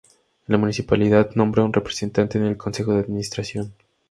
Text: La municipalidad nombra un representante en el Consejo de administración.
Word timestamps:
La 0.47 0.57
municipalidad 0.57 1.35
nombra 1.35 1.63
un 1.63 1.73
representante 1.73 2.39
en 2.39 2.45
el 2.45 2.57
Consejo 2.57 2.91
de 2.93 3.01
administración. 3.01 3.75